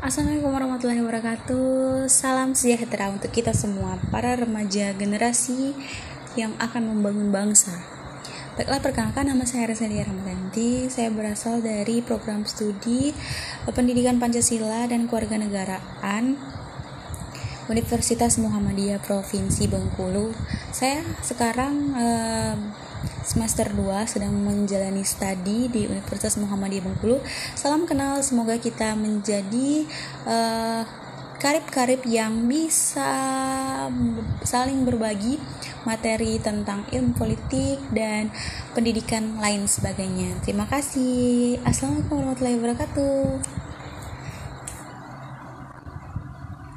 [0.00, 2.08] Assalamualaikum warahmatullahi wabarakatuh.
[2.08, 5.76] Salam sejahtera untuk kita semua Para remaja generasi
[6.40, 7.76] yang akan membangun bangsa.
[8.56, 10.88] Baiklah perkenalkan nama saya Reselia Ramadanti.
[10.88, 13.12] Saya berasal dari program studi
[13.68, 16.40] Pendidikan Pancasila dan Kewarganegaraan
[17.70, 20.34] Universitas Muhammadiyah Provinsi Bengkulu
[20.74, 22.56] Saya sekarang eh,
[23.24, 27.22] semester 2 sedang menjalani studi di Universitas Muhammadiyah Bengkulu.
[27.54, 29.86] Salam kenal, semoga kita menjadi
[30.26, 30.82] uh,
[31.40, 33.08] karib-karib yang bisa
[34.44, 35.40] saling berbagi
[35.88, 38.28] materi tentang ilmu politik dan
[38.76, 40.36] pendidikan lain sebagainya.
[40.44, 41.56] Terima kasih.
[41.64, 43.59] Assalamualaikum warahmatullahi wabarakatuh.